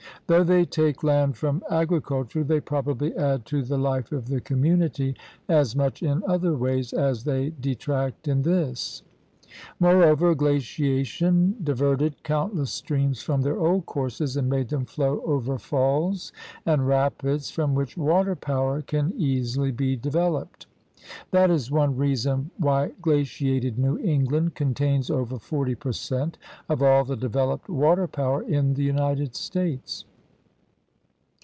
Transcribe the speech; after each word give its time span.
Though 0.27 0.45
they 0.45 0.63
take 0.63 1.03
land 1.03 1.35
from 1.35 1.61
agriculture, 1.69 2.45
they 2.45 2.61
probably 2.61 3.13
add 3.17 3.45
to 3.47 3.61
the 3.63 3.77
life 3.77 4.13
of 4.13 4.27
the 4.29 4.39
community 4.39 5.13
as 5.49 5.75
much 5.75 6.01
in 6.01 6.23
other 6.25 6.55
ways 6.55 6.93
as 6.93 7.25
they 7.25 7.49
detract 7.59 8.29
in 8.29 8.43
this. 8.43 9.03
Moreover 9.77 10.33
glaciation 10.33 11.57
di 11.61 11.73
verted 11.73 12.13
countless 12.23 12.71
streams 12.71 13.21
from 13.21 13.41
their 13.41 13.59
old 13.59 13.85
courses 13.85 14.37
and 14.37 14.47
made 14.49 14.69
them 14.69 14.85
flow 14.85 15.21
over 15.25 15.57
falls 15.57 16.31
and 16.65 16.87
rapids 16.87 17.51
from 17.51 17.75
which 17.75 17.97
water 17.97 18.33
power 18.35 18.81
can 18.81 19.11
easily 19.17 19.73
be 19.73 19.97
developed. 19.97 20.65
That 21.31 21.51
is 21.51 21.69
one 21.69 21.89
56 21.89 22.23
THE 22.23 22.29
RED 22.31 22.35
MAN'S 22.37 22.41
CONTINENT 22.41 22.53
reason 22.61 22.65
why 22.65 22.91
glaciated 23.01 23.77
New 23.77 23.97
England 23.97 24.55
contains 24.55 25.09
over 25.09 25.37
forty 25.37 25.75
per 25.75 25.91
cent 25.91 26.37
of 26.69 26.81
all 26.81 27.03
the 27.03 27.17
developed 27.17 27.67
water 27.67 28.07
power 28.07 28.41
in 28.43 28.75
the 28.75 28.83
United 28.83 29.35
States. 29.35 30.05